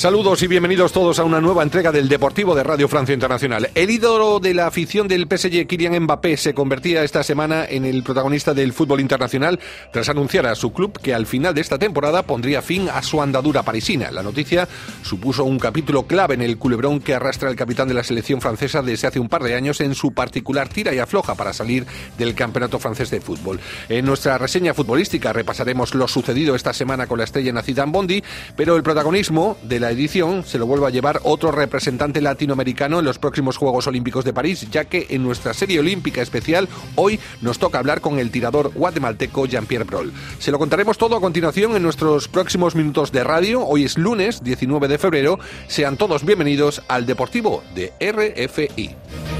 [0.00, 3.68] Saludos y bienvenidos todos a una nueva entrega del Deportivo de Radio Francia Internacional.
[3.74, 8.02] El ídolo de la afición del PSG, Kylian Mbappé, se convertía esta semana en el
[8.02, 9.60] protagonista del fútbol internacional
[9.92, 13.20] tras anunciar a su club que al final de esta temporada pondría fin a su
[13.20, 14.10] andadura parisina.
[14.10, 14.66] La noticia
[15.02, 18.80] supuso un capítulo clave en el culebrón que arrastra el capitán de la selección francesa
[18.80, 21.84] desde hace un par de años en su particular tira y afloja para salir
[22.16, 23.60] del campeonato francés de fútbol.
[23.90, 28.24] En nuestra reseña futbolística repasaremos lo sucedido esta semana con la estrella nacida en Bondi,
[28.56, 33.04] pero el protagonismo de la edición se lo vuelve a llevar otro representante latinoamericano en
[33.04, 37.58] los próximos Juegos Olímpicos de París, ya que en nuestra serie olímpica especial hoy nos
[37.58, 40.12] toca hablar con el tirador guatemalteco Jean-Pierre Brol.
[40.38, 43.66] Se lo contaremos todo a continuación en nuestros próximos minutos de radio.
[43.66, 45.38] Hoy es lunes 19 de febrero.
[45.68, 49.39] Sean todos bienvenidos al Deportivo de RFI.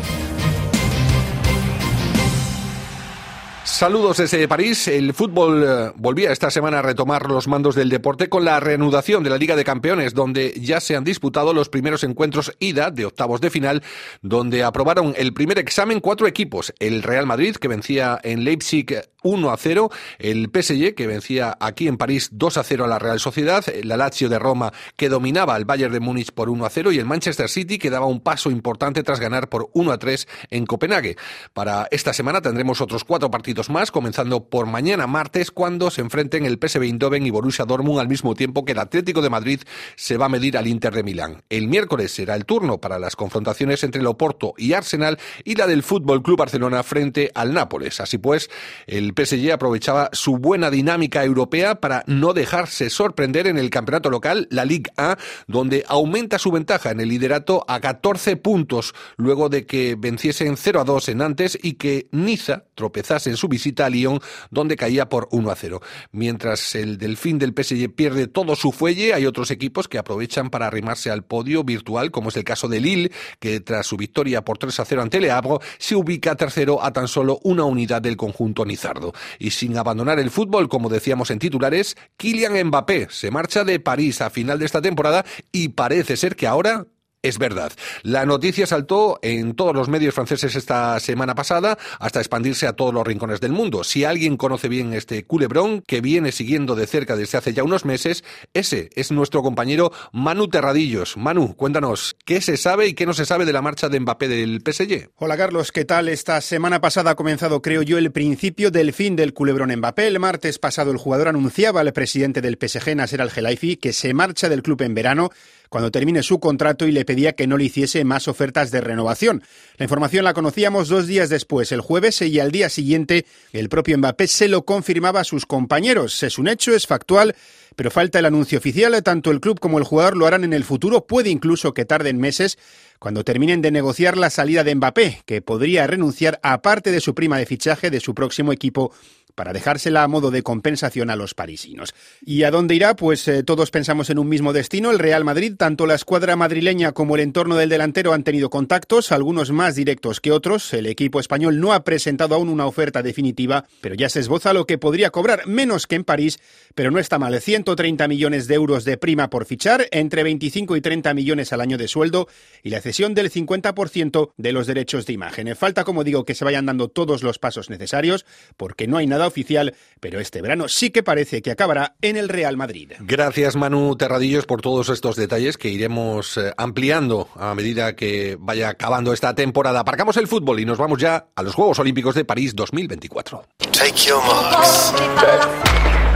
[3.80, 4.88] Saludos desde París.
[4.88, 9.24] El fútbol eh, volvía esta semana a retomar los mandos del deporte con la reanudación
[9.24, 13.06] de la Liga de Campeones, donde ya se han disputado los primeros encuentros ida de
[13.06, 13.82] octavos de final,
[14.20, 16.74] donde aprobaron el primer examen cuatro equipos.
[16.78, 21.88] El Real Madrid, que vencía en Leipzig 1 a 0, el PSG, que vencía aquí
[21.88, 25.54] en París 2 a 0 a la Real Sociedad, la Lazio de Roma, que dominaba
[25.54, 28.20] al Bayern de Múnich por 1 a 0, y el Manchester City, que daba un
[28.20, 31.16] paso importante tras ganar por 1 a 3 en Copenhague.
[31.52, 36.46] Para esta semana tendremos otros cuatro partidos más, comenzando por mañana martes, cuando se enfrenten
[36.46, 39.60] el PSV Eindhoven y Borussia Dortmund al mismo tiempo que el Atlético de Madrid
[39.96, 41.42] se va a medir al Inter de Milán.
[41.48, 45.66] El miércoles será el turno para las confrontaciones entre el Oporto y Arsenal y la
[45.66, 48.00] del Fútbol Club Barcelona frente al Nápoles.
[48.00, 48.50] Así pues,
[48.86, 54.48] el PSG aprovechaba su buena dinámica europea para no dejarse sorprender en el campeonato local,
[54.50, 59.66] la Ligue A, donde aumenta su ventaja en el liderato a 14 puntos luego de
[59.66, 63.90] que venciesen 0 a 2 en Nantes y que Niza tropezase en su visita a
[63.90, 65.80] Lyon, donde caía por 1 a 0.
[66.12, 70.66] Mientras el Delfín del PSG pierde todo su fuelle, hay otros equipos que aprovechan para
[70.66, 74.58] arrimarse al podio virtual, como es el caso de Lille, que tras su victoria por
[74.58, 78.16] 3 a 0 ante Le Havre, se ubica tercero a tan solo una unidad del
[78.16, 78.99] conjunto nizardo.
[79.38, 84.20] Y sin abandonar el fútbol, como decíamos en titulares, Kylian Mbappé se marcha de París
[84.20, 86.86] a final de esta temporada y parece ser que ahora
[87.22, 87.72] es verdad.
[88.02, 92.94] La noticia saltó en todos los medios franceses esta semana pasada hasta expandirse a todos
[92.94, 93.84] los rincones del mundo.
[93.84, 97.84] Si alguien conoce bien este culebrón que viene siguiendo de cerca desde hace ya unos
[97.84, 101.16] meses, ese es nuestro compañero Manu Terradillos.
[101.16, 104.28] Manu, cuéntanos, ¿qué se sabe y qué no se sabe de la marcha de Mbappé
[104.28, 105.10] del PSG?
[105.16, 106.08] Hola Carlos, ¿qué tal?
[106.08, 110.06] Esta semana pasada ha comenzado, creo yo, el principio del fin del culebrón Mbappé.
[110.06, 114.48] El martes pasado el jugador anunciaba al presidente del PSG, Nasser Al-Khelaifi, que se marcha
[114.48, 115.30] del club en verano
[115.70, 119.42] cuando termine su contrato y le pedía que no le hiciese más ofertas de renovación.
[119.78, 123.96] La información la conocíamos dos días después, el jueves, y al día siguiente el propio
[123.96, 126.22] Mbappé se lo confirmaba a sus compañeros.
[126.22, 127.34] Es un hecho, es factual,
[127.76, 129.00] pero falta el anuncio oficial.
[129.02, 131.06] Tanto el club como el jugador lo harán en el futuro.
[131.06, 132.58] Puede incluso que tarden meses
[132.98, 137.14] cuando terminen de negociar la salida de Mbappé, que podría renunciar a parte de su
[137.14, 138.92] prima de fichaje de su próximo equipo
[139.34, 141.94] para dejársela a modo de compensación a los parisinos.
[142.24, 142.96] ¿Y a dónde irá?
[142.96, 145.54] Pues eh, todos pensamos en un mismo destino, el Real Madrid.
[145.56, 150.20] Tanto la escuadra madrileña como el entorno del delantero han tenido contactos, algunos más directos
[150.20, 150.72] que otros.
[150.74, 154.66] El equipo español no ha presentado aún una oferta definitiva, pero ya se esboza lo
[154.66, 156.38] que podría cobrar menos que en París,
[156.74, 157.40] pero no está mal.
[157.40, 161.78] 130 millones de euros de prima por fichar, entre 25 y 30 millones al año
[161.78, 162.28] de sueldo
[162.62, 165.54] y la cesión del 50% de los derechos de imagen.
[165.56, 168.26] Falta, como digo, que se vayan dando todos los pasos necesarios,
[168.56, 172.28] porque no hay nada oficial, pero este verano sí que parece que acabará en el
[172.28, 172.92] Real Madrid.
[173.00, 178.68] Gracias Manu Terradillos por todos estos detalles que iremos eh, ampliando a medida que vaya
[178.68, 179.80] acabando esta temporada.
[179.80, 183.44] Aparcamos el fútbol y nos vamos ya a los Juegos Olímpicos de París 2024.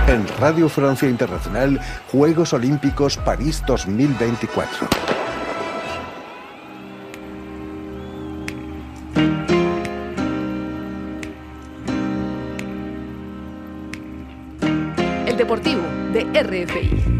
[0.07, 1.81] En Radio Francia Internacional,
[2.13, 5.14] Juegos Olímpicos París 2024.
[15.45, 15.83] Deportivo
[16.15, 17.14] de RFI.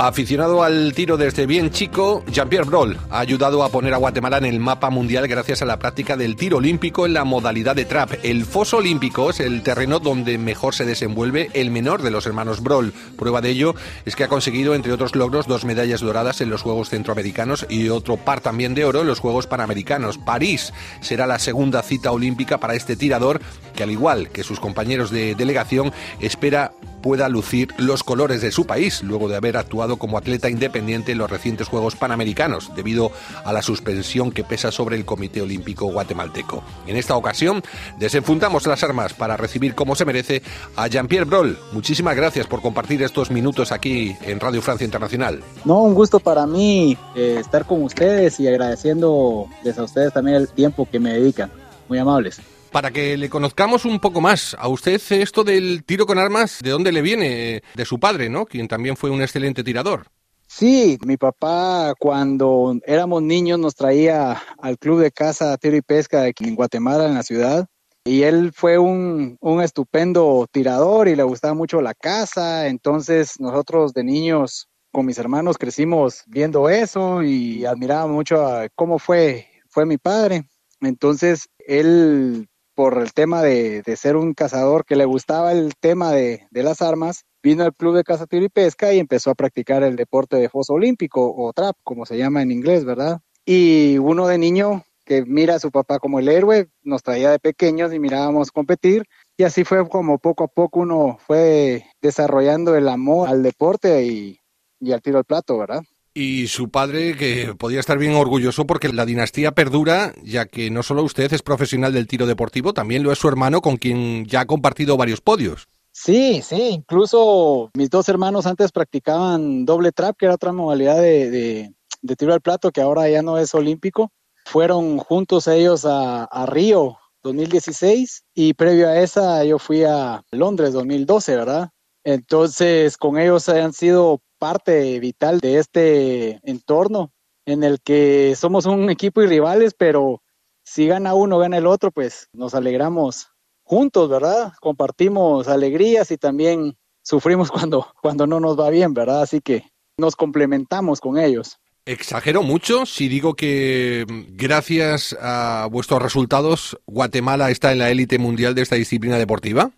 [0.00, 4.44] Aficionado al tiro desde bien chico, Jean-Pierre Brol ha ayudado a poner a Guatemala en
[4.44, 8.12] el mapa mundial gracias a la práctica del tiro olímpico en la modalidad de trap.
[8.22, 12.62] El foso olímpico es el terreno donde mejor se desenvuelve el menor de los hermanos
[12.62, 12.92] Brol.
[13.16, 13.74] Prueba de ello
[14.04, 17.88] es que ha conseguido, entre otros logros, dos medallas doradas en los Juegos Centroamericanos y
[17.88, 20.16] otro par también de oro en los Juegos Panamericanos.
[20.16, 23.40] París será la segunda cita olímpica para este tirador
[23.74, 26.70] que al igual que sus compañeros de delegación, espera
[27.08, 31.16] pueda lucir los colores de su país luego de haber actuado como atleta independiente en
[31.16, 33.12] los recientes Juegos Panamericanos, debido
[33.46, 36.62] a la suspensión que pesa sobre el Comité Olímpico guatemalteco.
[36.86, 37.62] En esta ocasión,
[37.98, 40.42] desenfundamos las armas para recibir como se merece
[40.76, 41.58] a Jean-Pierre Brol.
[41.72, 45.42] Muchísimas gracias por compartir estos minutos aquí en Radio Francia Internacional.
[45.64, 50.48] No, un gusto para mí eh, estar con ustedes y agradeciéndoles a ustedes también el
[50.50, 51.50] tiempo que me dedican.
[51.88, 52.38] Muy amables.
[52.78, 56.70] Para que le conozcamos un poco más, a usted esto del tiro con armas, ¿de
[56.70, 57.60] dónde le viene?
[57.74, 58.46] De su padre, ¿no?
[58.46, 60.06] Quien también fue un excelente tirador.
[60.46, 66.22] Sí, mi papá cuando éramos niños nos traía al club de caza, tiro y pesca
[66.22, 67.66] aquí en Guatemala, en la ciudad.
[68.04, 72.68] Y él fue un, un estupendo tirador y le gustaba mucho la caza.
[72.68, 79.00] Entonces nosotros de niños con mis hermanos crecimos viendo eso y admirábamos mucho a cómo
[79.00, 80.48] fue, fue mi padre.
[80.80, 82.48] Entonces él
[82.78, 87.24] por el tema de, ser un cazador que le gustaba el tema de, las armas,
[87.42, 90.48] vino al club de caza, tiro y pesca y empezó a practicar el deporte de
[90.48, 93.18] foso olímpico o trap, como se llama en inglés, ¿verdad?
[93.44, 97.40] Y uno de niño que mira a su papá como el héroe, nos traía de
[97.40, 102.88] pequeños y mirábamos competir y así fue como poco a poco uno fue desarrollando el
[102.88, 104.38] amor al deporte y,
[104.78, 105.82] y al tiro al plato, ¿verdad?
[106.18, 110.82] Y su padre que podía estar bien orgulloso porque la dinastía perdura, ya que no
[110.82, 114.40] solo usted es profesional del tiro deportivo, también lo es su hermano con quien ya
[114.40, 115.68] ha compartido varios podios.
[115.92, 121.72] Sí, sí, incluso mis dos hermanos antes practicaban doble trap, que era otra modalidad de,
[122.16, 124.10] tiro al plato que ahora ya no es olímpico.
[124.44, 130.72] Fueron juntos ellos a, a Río 2016 y previo a esa yo fui a Londres
[130.72, 131.70] 2012, ¿verdad?
[132.04, 137.12] Entonces con ellos han sido parte vital de este entorno
[137.44, 140.22] en el que somos un equipo y rivales, pero
[140.64, 143.28] si gana uno, gana el otro, pues nos alegramos
[143.62, 144.52] juntos, ¿verdad?
[144.60, 149.22] Compartimos alegrías y también sufrimos cuando, cuando no nos va bien, ¿verdad?
[149.22, 149.64] Así que
[149.96, 151.58] nos complementamos con ellos.
[151.86, 158.18] Exagero mucho si digo que mm, gracias a vuestros resultados Guatemala está en la élite
[158.18, 159.70] mundial de esta disciplina deportiva.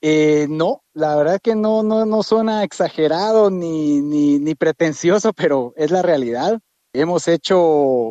[0.00, 5.72] Eh, no, la verdad que no, no, no suena exagerado ni, ni, ni, pretencioso, pero
[5.76, 6.60] es la realidad.
[6.92, 7.60] Hemos hecho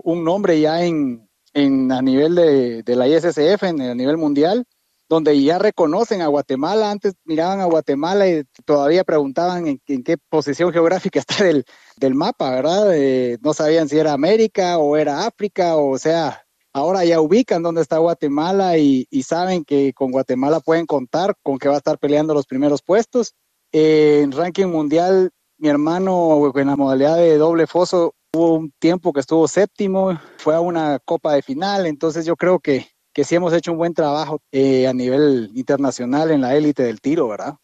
[0.03, 4.65] un nombre ya en, en a nivel de, de la ISSF, en, a nivel mundial,
[5.07, 6.91] donde ya reconocen a Guatemala.
[6.91, 11.63] Antes miraban a Guatemala y todavía preguntaban en, en qué posición geográfica está del,
[11.95, 12.95] del mapa, ¿verdad?
[12.95, 16.46] Eh, no sabían si era América o era África, o sea,
[16.77, 21.67] ahora ya ubican dónde está Guatemala y, saben que con Guatemala pueden contar con que
[21.67, 23.33] va a estar peleando los primeros puestos.
[23.71, 29.21] en ranking mundial, mi hermano en la modalidad de doble foso hubo un tiempo que
[29.21, 33.51] estuvo séptimo, fue a una copa de final, entonces yo creo que, que sí hemos
[33.51, 37.55] hecho un buen trabajo eh, a nivel internacional en la élite del tiro, ¿verdad?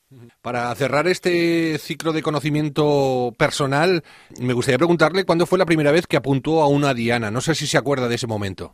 [0.41, 4.03] Para cerrar este ciclo de conocimiento personal,
[4.39, 7.29] me gustaría preguntarle cuándo fue la primera vez que apuntó a una diana.
[7.29, 8.73] No sé si se acuerda de ese momento.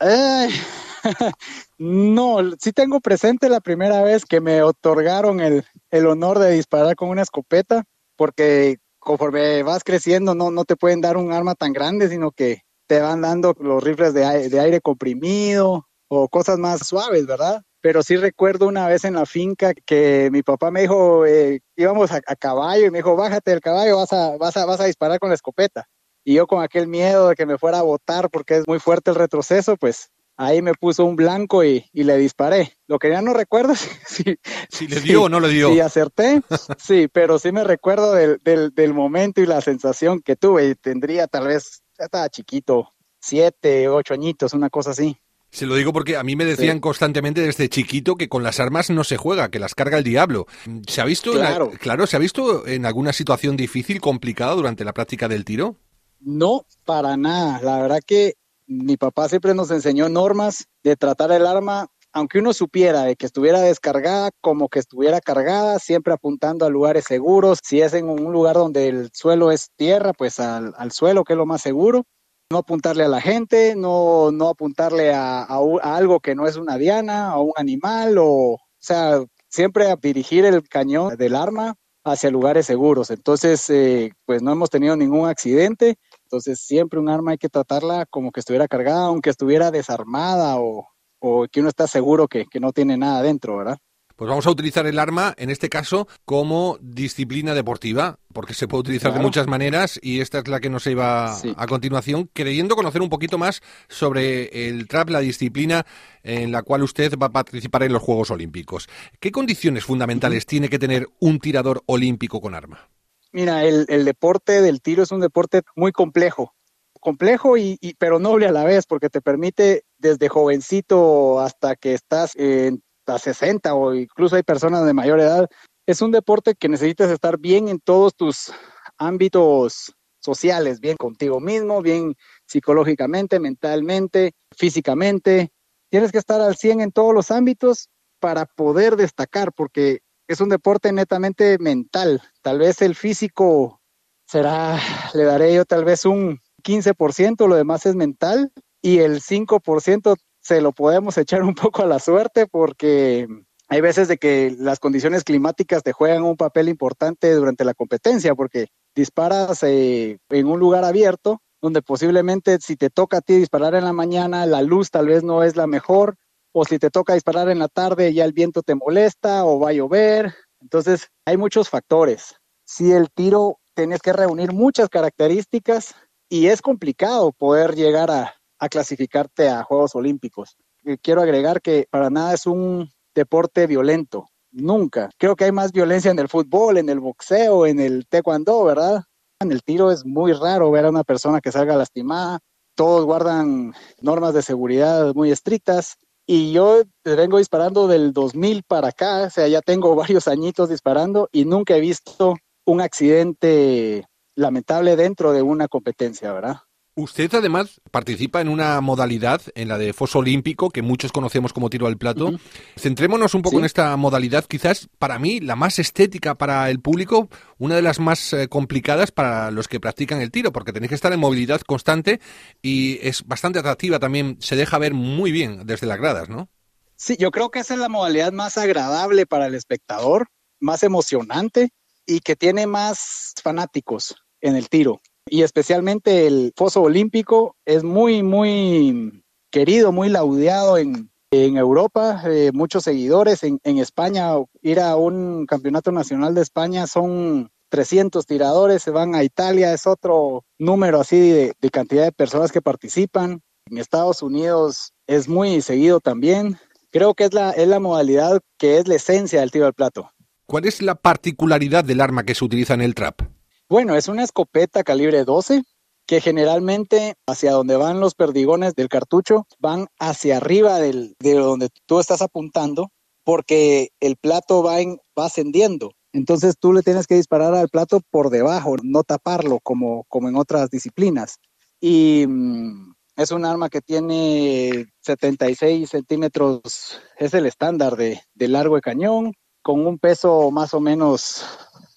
[1.76, 5.62] no, sí tengo presente la primera vez que me otorgaron el,
[6.06, 7.84] honor de disparar con una escopeta,
[8.16, 12.62] porque conforme vas creciendo no, no te pueden dar un arma tan grande, sino que
[12.90, 17.62] te van dando los rifles de, de aire comprimido o cosas más suaves, ¿verdad?
[17.80, 22.10] pero sí recuerdo una vez en la finca que mi papá me dijo, eh, íbamos
[22.10, 25.20] a, caballo y me dijo, bájate del caballo, vas a, vas, a, vas a disparar
[25.20, 25.88] con la escopeta.
[26.24, 29.10] Y yo con aquel miedo de que me fuera a botar porque es muy fuerte
[29.10, 32.76] el retroceso, pues ahí me puso un blanco y, le disparé.
[32.88, 33.74] Lo que ya no recuerdo
[34.06, 34.36] si,
[34.68, 35.70] si, le dio o no le dio.
[35.70, 36.42] Si acerté,
[36.76, 40.68] sí, pero sí me recuerdo del, del, del momento y la sensación que tuve.
[40.68, 45.16] Y tendría tal vez, estaba chiquito, siete, ocho añitos, una cosa así.
[45.50, 48.88] Se lo digo porque a mí me decían constantemente desde chiquito que con las armas
[48.88, 50.46] no se juega, que las carga el diablo.
[50.86, 51.72] ¿Se ha visto, claro.
[51.72, 55.76] claro, se ha visto en alguna situación difícil, complicada durante la práctica del tiro?
[56.20, 57.60] No, para nada.
[57.62, 58.34] La verdad que
[58.68, 63.26] mi papá siempre nos enseñó normas de tratar el arma, aunque uno supiera de que
[63.26, 67.58] estuviera descargada como que estuviera cargada, siempre apuntando a lugares seguros.
[67.62, 71.36] Si es en un lugar donde el suelo es tierra, pues al, suelo, que es
[71.36, 72.04] lo más seguro
[72.52, 77.30] no apuntarle a la gente, no, no apuntarle a, algo que no es una diana,
[77.30, 83.10] a un animal, o, o sea, siempre dirigir el cañón del arma hacia lugares seguros.
[83.10, 85.96] Entonces, eh, pues no hemos tenido ningún accidente.
[86.24, 90.88] Entonces, siempre un arma hay que tratarla como que estuviera cargada, aunque estuviera desarmada o,
[91.20, 93.78] o que uno está seguro que, que no tiene nada dentro, ¿verdad?
[94.20, 98.80] Pues vamos a utilizar el arma, en este caso, como disciplina deportiva, porque se puede
[98.80, 103.00] utilizar de muchas maneras y esta es la que nos iba a continuación, creyendo conocer
[103.00, 105.86] un poquito más sobre el trap, la disciplina
[106.22, 108.90] en la cual usted va a participar en los Juegos Olímpicos.
[109.20, 112.90] ¿Qué condiciones fundamentales tiene que tener un tirador olímpico con arma?
[113.32, 116.52] Mira, el, deporte del tiro es un deporte muy complejo,
[117.00, 122.36] complejo y, pero noble a la vez, porque te permite desde jovencito hasta que estás
[122.36, 125.48] en a 60 o incluso hay personas de mayor edad.
[125.86, 128.52] Es un deporte que necesitas estar bien en todos tus
[128.98, 132.14] ámbitos sociales, bien contigo mismo, bien
[132.46, 135.50] psicológicamente, mentalmente, físicamente.
[135.90, 137.88] Tienes que estar al 100 en todos los ámbitos
[138.20, 142.22] para poder destacar, porque es un deporte netamente mental.
[142.42, 143.80] Tal vez el físico
[144.26, 144.78] será,
[145.14, 148.52] le daré yo tal vez un 15%, lo demás es mental,
[148.82, 153.28] y el 5% se lo podemos echar un poco a la suerte porque
[153.68, 158.34] hay veces de que las condiciones climáticas te juegan un papel importante durante la competencia
[158.34, 163.74] porque disparas eh, en un lugar abierto donde posiblemente si te toca a ti disparar
[163.74, 166.16] en la mañana, la luz tal vez no es la mejor,
[166.52, 169.70] o si te toca disparar en la tarde ya el viento te molesta o va
[169.70, 170.34] a llover.
[170.60, 172.36] Entonces hay muchos factores.
[172.64, 175.94] Si el tiro tienes que reunir muchas características
[176.30, 178.34] y es complicado poder llegar a,
[178.70, 180.56] clasificarte a Juegos Olímpicos.
[180.84, 185.10] Eh, quiero agregar que para nada es un deporte violento, nunca.
[185.18, 189.02] Creo que hay más violencia en el fútbol, en el boxeo, en el taekwondo, ¿verdad?
[189.40, 192.38] En el tiro es muy raro ver a una persona que salga lastimada.
[192.76, 195.96] Todos guardan normas de seguridad muy estrictas.
[196.26, 201.28] Y yo vengo disparando del 2000 para acá, o sea, ya tengo varios añitos disparando
[201.32, 204.06] y nunca he visto un accidente
[204.40, 206.62] lamentable dentro de una competencia, ¿verdad?
[206.96, 211.70] Usted además participa en una modalidad, en la de foso olímpico, que muchos conocemos como
[211.70, 212.32] tiro al plato.
[212.76, 217.28] Centrémonos un poco en esta modalidad, quizás para mí la más estética para el público,
[217.58, 220.94] una de las más eh, complicadas para los que practican el tiro, porque tenéis que
[220.96, 222.20] estar en movilidad constante
[222.60, 226.48] y es bastante atractiva también, se deja ver muy bien desde las gradas, ¿no?
[226.96, 230.26] Sí, yo creo que esa es la modalidad más agradable para el espectador,
[230.58, 231.70] más emocionante
[232.04, 238.22] y que tiene más fanáticos en el tiro y especialmente el foso olímpico es muy,
[238.22, 243.44] muy querido, muy laudeado en, Europa, eh, muchos seguidores.
[243.44, 244.32] En, España,
[244.62, 249.86] ir a un campeonato nacional de España son 300 tiradores, se van a Italia, es
[249.86, 253.42] otro número así de, de cantidad de personas que participan.
[253.66, 256.58] En Estados Unidos es muy seguido también.
[256.90, 260.10] Creo que es la, es la modalidad que es la esencia del tiro al plato.
[260.46, 263.22] ¿Cuál es la particularidad del arma que se utiliza en el trap?
[263.70, 265.62] Bueno, es una escopeta calibre 12
[266.04, 271.68] que generalmente hacia donde van los perdigones del cartucho van hacia arriba del, de donde
[271.86, 272.90] tú estás apuntando
[273.22, 274.78] porque el plato va,
[275.16, 275.92] va ascendiendo.
[276.12, 280.34] Entonces tú le tienes que disparar al plato por debajo, no taparlo como, como en
[280.34, 281.38] otras disciplinas.
[281.80, 288.74] Y mm, es un arma que tiene 76 centímetros, es el estándar de, de largo
[288.74, 291.44] de cañón, con un peso más o menos,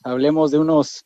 [0.03, 1.03] hablemos de unos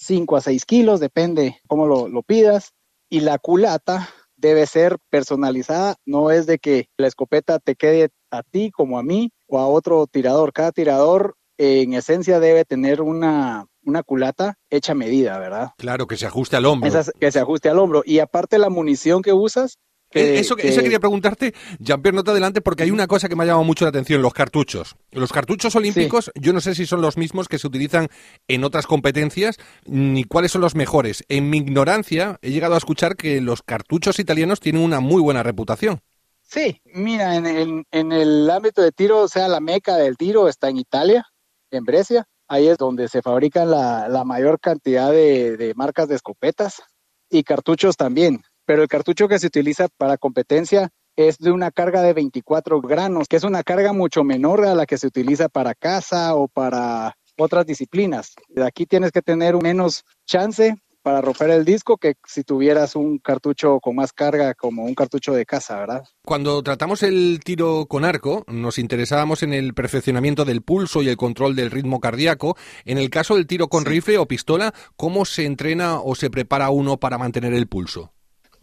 [0.00, 2.72] 5 a 6 kilos, depende cómo lo, lo pidas.
[3.08, 8.42] Y la culata debe ser personalizada, no es de que la escopeta te quede a
[8.42, 10.52] ti como a mí o a otro tirador.
[10.52, 15.72] Cada tirador en esencia debe tener una, una culata hecha medida, ¿verdad?
[15.76, 16.90] Claro, que se ajuste al hombro.
[17.18, 18.02] que se ajuste al hombro.
[18.04, 19.78] Y aparte la munición que usas
[20.12, 23.46] eh, eso, eso, quería preguntarte, Jean-Pierre, nota adelante, porque hay una cosa que me ha
[23.46, 24.96] llamado mucho la atención, los cartuchos.
[25.12, 28.08] Los cartuchos olímpicos, yo no sé si son los mismos que se utilizan
[28.48, 31.24] en otras competencias, ni cuáles son los mejores.
[31.28, 35.42] En mi ignorancia, he llegado a escuchar que los cartuchos italianos tienen una muy buena
[35.42, 36.00] reputación.
[36.42, 40.68] Sí, mira, en, en el ámbito de tiro, o sea, la meca del tiro está
[40.68, 41.24] en Italia,
[41.70, 42.26] en Brescia.
[42.48, 46.82] Ahí es donde se fabrican la, la mayor cantidad de, de marcas de escopetas
[47.30, 52.02] y cartuchos también pero el cartucho que se utiliza para competencia es de una carga
[52.02, 55.74] de 24 granos, que es una carga mucho menor a la que se utiliza para
[55.74, 58.34] caza o para otras disciplinas.
[58.64, 63.80] Aquí tienes que tener menos chance para romper el disco que si tuvieras un cartucho
[63.80, 66.04] con más carga como un cartucho de caza, ¿verdad?
[66.24, 71.16] Cuando tratamos el tiro con arco, nos interesábamos en el perfeccionamiento del pulso y el
[71.16, 72.56] control del ritmo cardíaco.
[72.84, 76.70] En el caso del tiro con rifle o pistola, ¿cómo se entrena o se prepara
[76.70, 78.12] uno para mantener el pulso?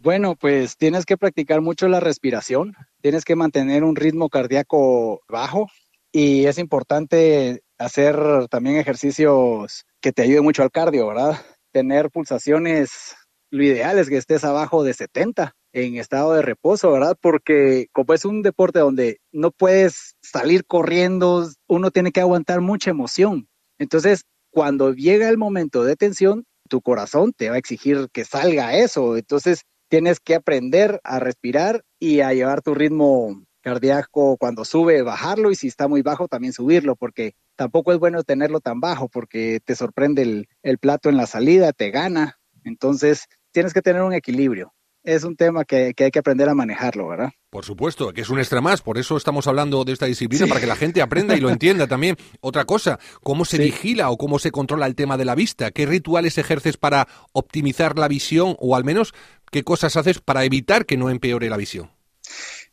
[0.00, 5.66] Bueno, pues tienes que practicar mucho la respiración, tienes que mantener un ritmo cardíaco bajo
[6.12, 11.36] y es importante hacer también ejercicios que te ayuden mucho al cardio, ¿verdad?
[11.72, 13.16] Tener pulsaciones,
[13.50, 17.16] lo ideal es que estés abajo de 70 en estado de reposo, ¿verdad?
[17.20, 22.90] Porque como es un deporte donde no puedes salir corriendo, uno tiene que aguantar mucha
[22.90, 23.48] emoción.
[23.78, 28.76] Entonces, cuando llega el momento de tensión, tu corazón te va a exigir que salga
[28.76, 29.16] eso.
[29.16, 35.50] Entonces, tienes que aprender a respirar y a llevar tu ritmo cardíaco cuando sube, bajarlo
[35.50, 39.60] y si está muy bajo también subirlo, porque tampoco es bueno tenerlo tan bajo porque
[39.64, 42.38] te sorprende el, el plato en la salida, te gana.
[42.64, 44.72] Entonces, tienes que tener un equilibrio
[45.14, 47.30] es un tema que, hay que aprender a manejarlo, ¿verdad?
[47.48, 50.60] Por supuesto, que es un extra más, por eso estamos hablando de esta disciplina, para
[50.60, 52.16] que la gente aprenda y lo entienda también.
[52.40, 55.70] Otra cosa, ¿cómo se vigila o cómo se controla el tema de la vista?
[55.70, 59.14] ¿Qué rituales ejerces para optimizar la visión o al menos
[59.50, 61.90] qué cosas haces para evitar que no empeore la visión?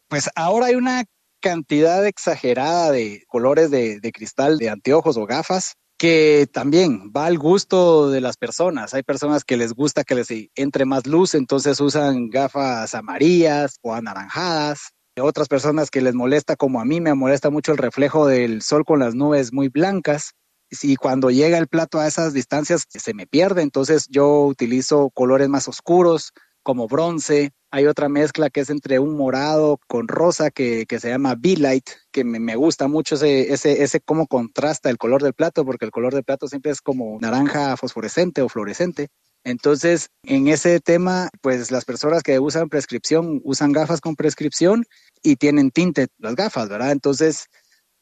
[0.09, 1.05] Pues ahora hay una
[1.39, 7.37] cantidad exagerada de colores de, de cristal de anteojos o gafas que también va al
[7.37, 8.93] gusto de las personas.
[8.93, 13.93] Hay personas que les gusta que les entre más luz, entonces usan gafas amarillas o
[13.93, 14.91] anaranjadas.
[15.17, 18.83] Otras personas que les molesta, como a mí me molesta mucho el reflejo del sol
[18.83, 20.33] con las nubes muy blancas.
[20.81, 25.47] Y cuando llega el plato a esas distancias se me pierde, entonces yo utilizo colores
[25.47, 26.33] más oscuros
[26.65, 31.35] como bronce, hay otra mezcla que es entre un morado con rosa que, se llama
[31.37, 35.85] B-Light, que me, gusta mucho ese, ese, ese cómo contrasta el color del plato, porque
[35.85, 39.09] el color del plato siempre es como naranja fosforescente o fluorescente.
[39.43, 44.85] Entonces, en ese tema, pues las personas que usan prescripción usan gafas con prescripción
[45.21, 46.91] y tienen tinte las gafas, ¿verdad?
[46.91, 47.45] Entonces,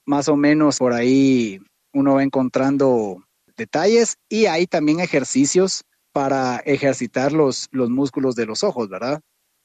[0.06, 1.60] más o menos por ahí
[1.92, 3.18] uno va encontrando
[3.58, 9.22] detalles y hay también ejercicios para ejercitar los, los músculos de los ojos, ¿verdad?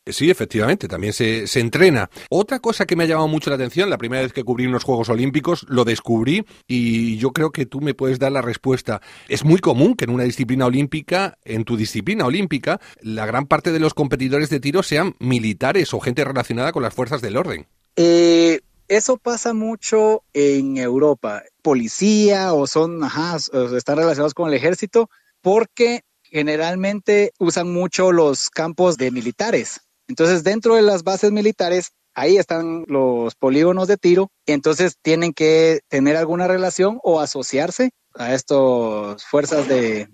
[0.07, 2.09] Sí, efectivamente, también se, se, entrena.
[2.31, 4.83] Otra cosa que me ha llamado mucho la atención, la primera vez que cubrí unos
[4.83, 9.03] Juegos Olímpicos, lo descubrí y yo creo que tú me puedes dar la respuesta.
[9.29, 13.71] Es muy común que en una disciplina olímpica, en tu disciplina olímpica, la gran parte
[13.71, 17.67] de los competidores de tiro sean militares o gente relacionada con las fuerzas del orden.
[17.97, 21.43] Eh, eso pasa mucho en Europa.
[21.61, 25.11] Policía o son, ajá, están relacionados con el ejército
[25.43, 29.81] porque generalmente usan mucho los campos de militares.
[30.09, 35.81] Entonces, dentro de las bases militares, ahí están los polígonos de tiro, entonces tienen que
[35.89, 40.09] tener alguna relación o asociarse a estas fuerzas de,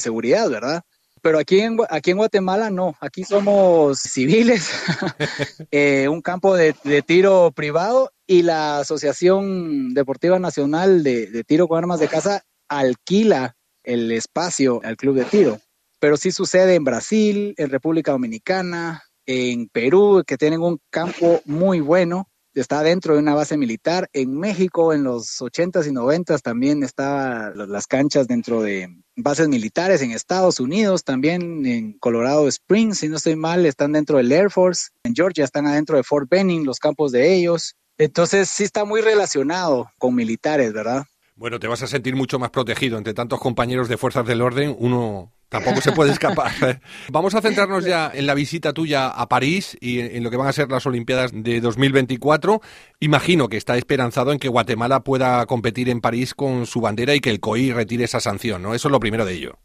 [0.00, 0.82] seguridad, ¿verdad?
[1.22, 4.70] Pero aquí en, aquí en Guatemala no, aquí somos civiles,
[5.70, 6.74] eh, un campo de,
[7.06, 13.56] tiro privado y la Asociación Deportiva Nacional de, de Tiro con Armas de Casa alquila
[13.84, 15.60] el espacio al club de tiro.
[15.98, 21.80] Pero sí sucede en Brasil, en República Dominicana, en Perú, que tienen un campo muy
[21.80, 24.08] bueno, está dentro de una base militar.
[24.12, 30.02] En México, en los 80s y 90s, también estaban las canchas dentro de bases militares.
[30.02, 34.50] En Estados Unidos, también en Colorado Springs, si no estoy mal, están dentro del Air
[34.50, 34.90] Force.
[35.04, 37.74] En Georgia están adentro de Fort Benning, los campos de ellos.
[37.98, 41.04] Entonces, sí está muy relacionado con militares, ¿verdad?
[41.40, 44.76] Bueno, te vas a sentir mucho más protegido entre tantos compañeros de fuerzas del orden.
[44.78, 46.52] Uno tampoco se puede escapar.
[47.10, 50.48] Vamos a centrarnos ya en la visita tuya a París y en lo que van
[50.48, 52.60] a ser las Olimpiadas de 2024.
[53.00, 57.20] Imagino que está esperanzado en que Guatemala pueda competir en París con su bandera y
[57.20, 58.74] que el COI retire esa sanción, ¿no?
[58.74, 59.58] Eso es lo primero de ello.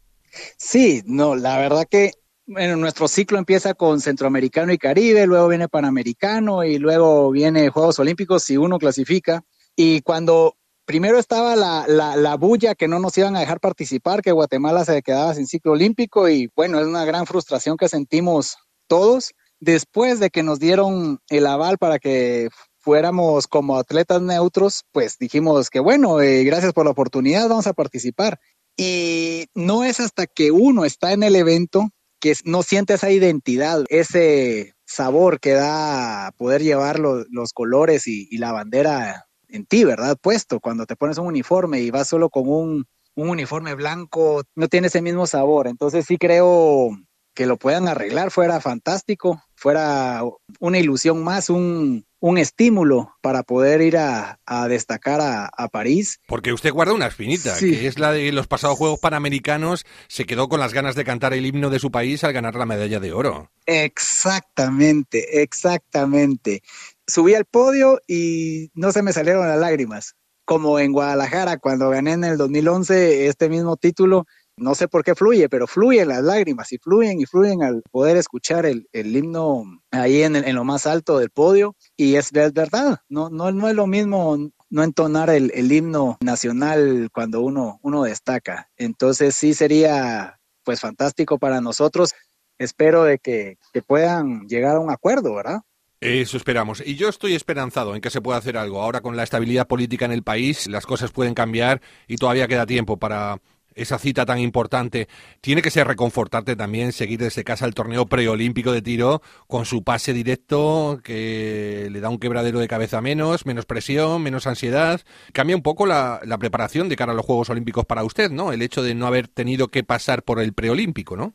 [0.56, 2.12] Sí, no, la verdad que
[2.46, 7.98] bueno, nuestro ciclo empieza con Centroamericano y Caribe, luego viene Panamericano y luego viene Juegos
[7.98, 9.44] Olímpicos si uno clasifica.
[9.76, 10.56] Y cuando
[10.86, 15.02] primero estaba la, la, bulla que no nos iban a dejar participar, que Guatemala se
[15.02, 19.34] quedaba sin ciclo olímpico y bueno, es una gran frustración que sentimos todos.
[19.58, 25.70] Después de que nos dieron el aval para que fuéramos como atletas neutros, pues dijimos
[25.70, 28.38] que bueno, eh, gracias por la oportunidad, vamos a participar.
[28.76, 33.84] Y no es hasta que uno está en el evento que no siente esa identidad,
[33.88, 40.16] ese sabor que da poder llevar los colores y, y la bandera en ti, ¿verdad?
[40.20, 44.68] Puesto, cuando te pones un uniforme y vas solo con un, un uniforme blanco, no
[44.68, 45.66] tiene ese mismo sabor.
[45.66, 46.90] Entonces sí creo
[47.34, 50.22] que lo puedan arreglar, fuera fantástico, fuera
[50.58, 56.18] una ilusión más, un, un estímulo para poder ir a, a destacar a, a, París.
[56.26, 60.48] Porque usted guarda una espinita, que es la de los pasados Juegos Panamericanos, se quedó
[60.48, 63.12] con las ganas de cantar el himno de su país al ganar la medalla de
[63.12, 63.50] oro.
[63.66, 66.62] Exactamente, exactamente
[67.06, 70.14] subí al podio y no se me salieron las lágrimas.
[70.44, 75.14] Como en Guadalajara, cuando gané en el 2011 este mismo título, no sé por qué
[75.14, 80.22] fluye, pero fluyen las lágrimas y fluyen y fluyen al poder escuchar el, himno ahí
[80.22, 81.74] en, lo más alto del podio.
[81.96, 84.38] Y es, verdad, no, no, es lo mismo
[84.70, 88.70] no entonar el, el, himno nacional cuando uno, uno destaca.
[88.76, 92.12] Entonces sí sería pues fantástico para nosotros
[92.58, 95.60] espero de que, que puedan llegar a un acuerdo, ¿verdad?
[96.00, 96.82] Eso esperamos.
[96.84, 98.82] Y yo estoy esperanzado en que se pueda hacer algo.
[98.82, 102.66] Ahora con la estabilidad política en el país, las cosas pueden cambiar y todavía queda
[102.66, 103.40] tiempo para
[103.74, 105.08] esa cita tan importante.
[105.40, 109.84] Tiene que ser reconfortarte también seguir desde casa el torneo preolímpico de tiro con su
[109.84, 115.00] pase directo que le da un quebradero de cabeza menos, menos presión, menos ansiedad.
[115.32, 118.52] Cambia un poco la, la preparación de cara a los Juegos Olímpicos para usted, ¿no?
[118.52, 121.34] El hecho de no haber tenido que pasar por el preolímpico, ¿no?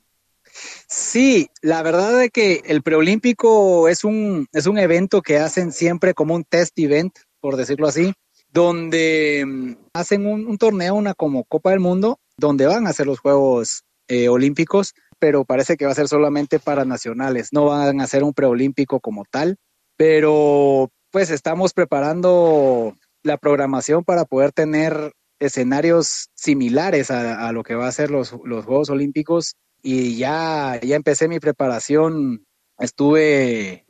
[0.88, 6.14] Sí, la verdad es que el preolímpico es un, es un evento que hacen siempre
[6.14, 8.14] como un test event, por decirlo así,
[8.52, 13.20] donde mm, hacen un, torneo, una como Copa del Mundo, donde van a hacer los
[13.20, 18.04] Juegos eh, Olímpicos, pero parece que va a ser solamente para nacionales, no van a
[18.04, 19.58] hacer un preolímpico como tal,
[19.96, 27.88] pero pues estamos preparando la programación para poder tener escenarios similares a, lo que va
[27.88, 32.46] a ser los, los Juegos Olímpicos y ya, ya empecé mi preparación.
[32.78, 33.86] Estuve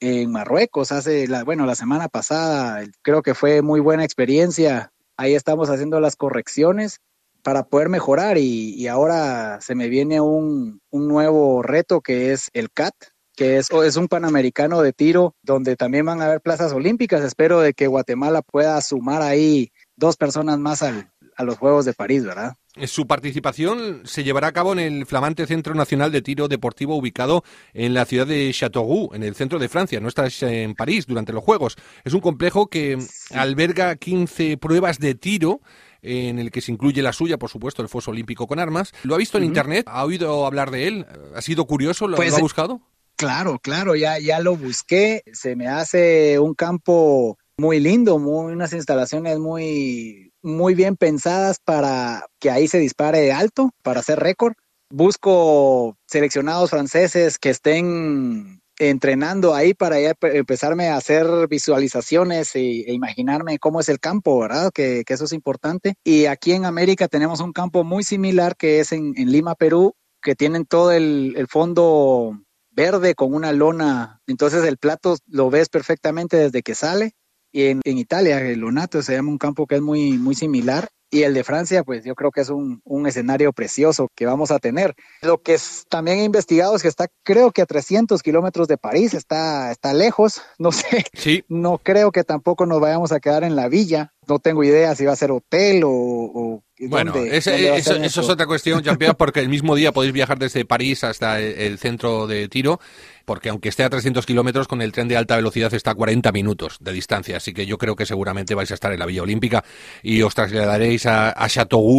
[0.00, 4.92] en Marruecos hace, la, bueno, la semana pasada, creo que fue muy buena experiencia.
[5.16, 7.00] Ahí estamos haciendo las correcciones
[7.42, 12.70] para poder mejorar y, ahora se me viene un, un, nuevo reto que es el
[12.72, 12.94] CAT,
[13.36, 17.22] que es, es un panamericano de tiro donde también van a haber plazas olímpicas.
[17.22, 21.92] Espero de que Guatemala pueda sumar ahí dos personas más al, a los Juegos de
[21.92, 22.56] París, ¿verdad?
[22.86, 27.42] Su participación se llevará a cabo en el flamante Centro Nacional de Tiro Deportivo ubicado
[27.72, 29.98] en la ciudad de Châteauroux, en el centro de Francia.
[29.98, 31.76] No estás en París durante los Juegos.
[32.04, 32.98] Es un complejo que
[33.34, 35.60] alberga 15 pruebas de tiro
[36.02, 38.92] en el que se incluye la suya, por supuesto, el foso olímpico con armas.
[39.02, 39.86] ¿Lo ha visto en internet?
[39.88, 41.06] ¿Ha oído hablar de él?
[41.34, 42.06] ¿Ha sido curioso?
[42.06, 42.80] ¿Lo, pues, ha buscado?
[43.16, 45.22] Claro, claro, ya, ya lo busqué.
[45.32, 52.24] Se me hace un campo muy lindo, muy, unas instalaciones muy, muy bien pensadas para
[52.38, 54.54] que ahí se dispare alto, para hacer récord.
[54.88, 63.58] Busco seleccionados franceses que estén entrenando ahí para ya empezarme a hacer visualizaciones e, imaginarme
[63.58, 64.70] cómo es el campo, ¿verdad?
[64.72, 65.94] Que, eso es importante.
[66.04, 70.36] Y aquí en América tenemos un campo muy similar que es en, Lima, Perú, que
[70.36, 72.38] tienen todo el, el fondo
[72.70, 74.20] verde con una lona.
[74.28, 77.14] Entonces el plato lo ves perfectamente desde que sale
[77.56, 80.90] y en, Italia, el Lonato se llama un campo que es muy, muy similar.
[81.10, 84.50] Y el de Francia, pues yo creo que es un, un escenario precioso que vamos
[84.50, 84.94] a tener.
[85.22, 88.76] Lo que es, también he investigado es que está, creo que a 300 kilómetros de
[88.76, 90.42] París, está, está lejos.
[90.58, 91.44] No sé, sí.
[91.48, 94.12] no creo que tampoco nos vayamos a quedar en la villa.
[94.28, 99.14] No tengo idea si va a ser hotel o, bueno, eso, es otra cuestión, Jean-Pierre,
[99.18, 102.80] porque el mismo día podéis viajar desde París hasta el centro de tiro
[103.26, 106.32] porque aunque esté a 300 kilómetros, con el tren de alta velocidad está a 40
[106.32, 107.36] minutos de distancia.
[107.36, 109.64] Así que yo creo que seguramente vais a estar en la Villa Olímpica
[110.02, 111.48] y os trasladaréis a, a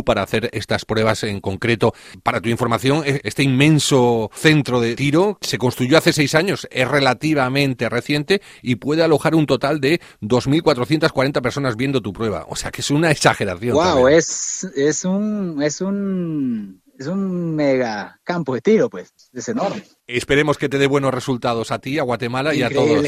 [0.05, 1.93] para hacer estas pruebas en concreto.
[2.23, 6.87] Para tu información, e, este inmenso centro de tiro se construyó hace seis años, es
[6.87, 12.45] relativamente reciente y puede alojar un total de 2.440 personas viendo tu prueba.
[12.49, 13.75] O sea que es una exageración.
[13.75, 19.83] Wow, es, es un es un es un mega campo de tiro, pues, es enorme.
[20.07, 23.05] Esperemos que te dé buenos resultados a ti, a Guatemala y a todos.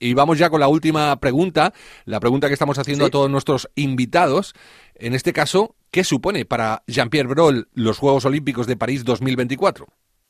[0.00, 1.74] y vamos ya con la última pregunta,
[2.06, 4.54] la pregunta que estamos haciendo a todos nuestros invitados.
[4.94, 9.86] En este caso, ¿qué supone para Jean-Pierre Brol los Juegos Olímpicos de París 2024?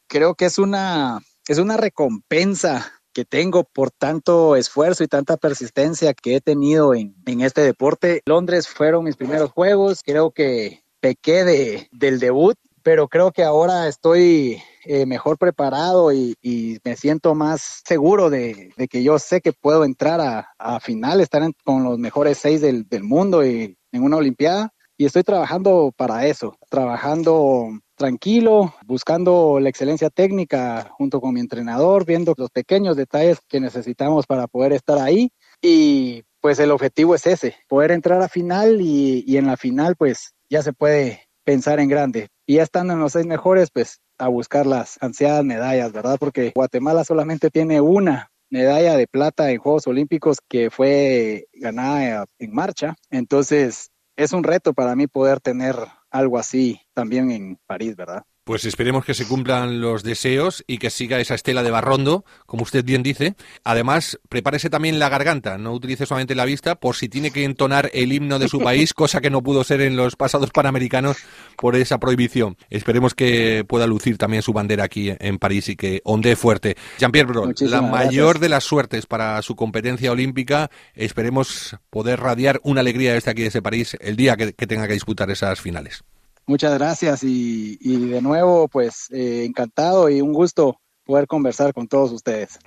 [0.09, 6.14] Creo que es una, es una recompensa que tengo por tanto esfuerzo y tanta persistencia
[6.14, 8.23] que he tenido en, en este deporte.
[8.27, 12.57] Londres fueron mis primeros juegos, creo que pequé de, del debut
[12.88, 16.35] pero creo que ahora estoy eh, mejor preparado y,
[16.83, 21.42] me siento más seguro de, que yo sé que puedo entrar a, a final, estar
[21.64, 24.73] con los mejores seis del, mundo y en una Olimpiada.
[24.97, 27.68] Y estoy trabajando para eso, trabajando
[27.99, 34.27] tranquilo, buscando la excelencia técnica junto con mi entrenador, viendo los pequeños detalles que necesitamos
[34.27, 35.31] para poder estar ahí.
[35.61, 40.33] Y pues el objetivo es ese, poder entrar a final y, en la final pues
[40.49, 42.29] ya se puede pensar en grande.
[42.47, 46.17] Y ya estando en los seis mejores, pues a buscar las ansiadas medallas, ¿verdad?
[46.19, 52.55] Porque Guatemala solamente tiene una medalla de plata en Juegos Olímpicos que fue ganada en
[52.55, 52.95] marcha.
[53.11, 55.77] Entonces, es un reto para mí poder tener
[56.11, 58.25] algo así también en París, ¿verdad?
[58.49, 62.63] Pues esperemos que se cumplan los deseos y que siga esa estela de Barrondo, como
[62.63, 63.35] usted bien dice.
[63.63, 67.91] Además, prepárese también la garganta, no utilice solamente la vista por si tiene que entonar
[67.93, 71.19] el himno de su país, cosa que no pudo ser en los pasados panamericanos
[71.59, 72.57] por esa prohibición.
[72.71, 76.79] Esperemos que pueda lucir también su bandera aquí en París y que ondee fuerte.
[76.99, 80.71] Jean-Pierre Brol, la mayor de las suertes para su competencia olímpica.
[80.95, 85.31] Esperemos poder radiar una alegría desde aquí, desde París, el día que tenga que disputar
[85.31, 86.03] esas finales.
[86.49, 92.11] Muchas gracias y, de nuevo, pues eh, encantado y un gusto poder conversar con todos
[92.11, 92.59] ustedes.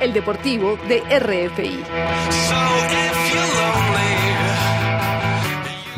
[0.00, 2.83] El Deportivo de RFI.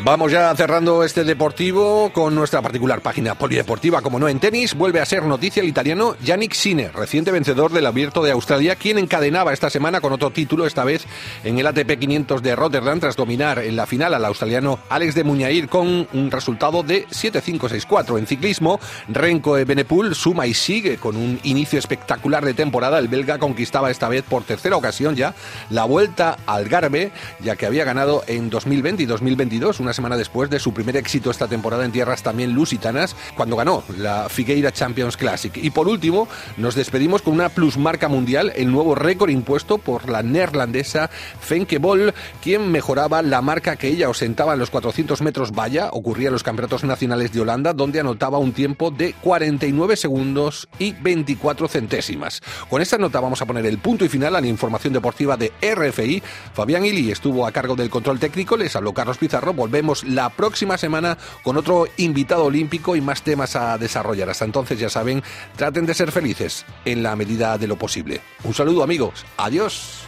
[0.07, 5.01] Vamos ya cerrando este deportivo con nuestra particular página polideportiva, como no en tenis, vuelve
[5.01, 9.51] a ser noticia el italiano Yannick Sinner, reciente vencedor del Abierto de Australia, quien encadenaba
[9.51, 11.05] esta semana con otro título, esta vez
[11.43, 15.25] en el ATP 500 de Rotterdam, tras dominar en la final al australiano Alex de
[15.25, 18.17] Muñair con un resultado de 7-5-6-4.
[18.17, 22.97] En ciclismo, Renko Benepul suma y sigue con un inicio espectacular de temporada.
[22.99, 25.35] El belga conquistaba esta vez por tercera ocasión ya
[25.69, 30.49] la vuelta al Garbe, ya que había ganado en 2020 y 2022 una semana después
[30.51, 35.17] de su primer éxito esta temporada en tierras también lusitanas, cuando ganó la Figueira Champions
[35.17, 35.57] Classic.
[35.57, 40.21] Y por último, nos despedimos con una plusmarca mundial, el nuevo récord impuesto por la
[40.21, 45.89] neerlandesa Fenke Bol, quien mejoraba la marca que ella ostentaba en los 400 metros valla,
[45.91, 50.93] ocurría en los campeonatos nacionales de Holanda, donde anotaba un tiempo de 49 segundos y
[50.93, 52.41] 24 centésimas.
[52.69, 55.51] Con esta nota vamos a poner el punto y final a la información deportiva de
[55.61, 56.21] RFI.
[56.53, 60.77] Fabián Ili estuvo a cargo del control técnico, les habló Carlos Pizarro, volvemos la próxima
[60.77, 64.29] semana con otro invitado olímpico y más temas a desarrollar.
[64.29, 65.23] Hasta entonces, ya saben,
[65.55, 68.21] traten de ser felices en la medida de lo posible.
[68.43, 69.25] Un saludo amigos.
[69.37, 70.07] Adiós.